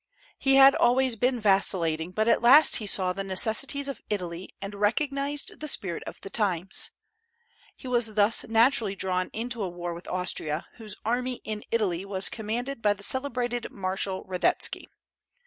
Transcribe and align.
He 0.39 0.55
had 0.55 0.73
always 0.73 1.15
been 1.15 1.39
vacillating, 1.39 2.09
but 2.09 2.27
at 2.27 2.41
last 2.41 2.77
he 2.77 2.87
saw 2.87 3.13
the 3.13 3.23
necessities 3.23 3.87
of 3.87 4.01
Italy 4.09 4.49
and 4.59 4.73
recognized 4.73 5.59
the 5.59 5.67
spirit 5.67 6.01
of 6.07 6.19
the 6.21 6.29
times. 6.31 6.89
He 7.75 7.87
was 7.87 8.15
thus 8.15 8.43
naturally 8.47 8.95
drawn 8.95 9.29
into 9.31 9.61
a 9.61 9.69
war 9.69 9.93
with 9.93 10.07
Austria, 10.07 10.65
whose 10.77 10.95
army 11.05 11.33
in 11.43 11.63
Italy 11.69 12.03
was 12.03 12.29
commanded 12.29 12.81
by 12.81 12.93
the 12.93 13.03
celebrated 13.03 13.69
Marshal 13.71 14.25
Radetzky. 14.25 14.87